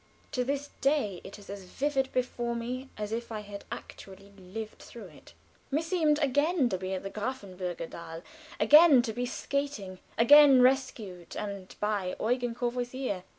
[0.31, 4.79] To this day it is as vivid before me, as if I had actually lived
[4.79, 5.35] through it.
[5.69, 8.23] Meseemed again to be at the Grafenbergerdahl,
[8.59, 13.21] again to be skating, again rescued and by Eugen Courvoisier.